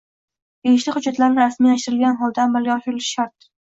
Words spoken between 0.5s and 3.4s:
tegishli hujjatlarni rasmiylashtirilgan holda amalga oshirilishi